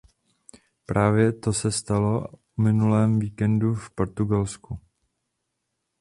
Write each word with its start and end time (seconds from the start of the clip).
Právě 0.85 1.31
to 1.33 1.53
se 1.53 1.71
stalo 1.71 2.27
o 2.27 2.61
minulém 2.61 3.19
víkendu 3.19 3.73
v 3.75 3.89
Portugalsku. 3.89 4.79